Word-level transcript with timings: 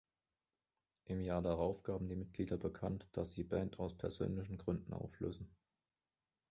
Im 1.05 1.21
Jahr 1.21 1.43
darauf 1.43 1.83
gaben 1.83 2.07
die 2.07 2.15
Mitglieder 2.15 2.57
bekannt, 2.57 3.07
dass 3.11 3.33
sie 3.33 3.43
Band 3.43 3.77
aus 3.77 3.95
persönlichen 3.99 4.57
Gründen 4.57 4.93
auflösen. 4.95 5.55